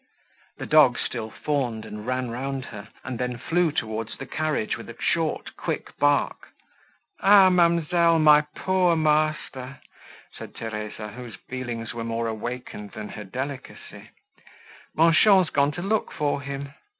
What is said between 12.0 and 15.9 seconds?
more awakened than her delicacy, "Manchon's gone to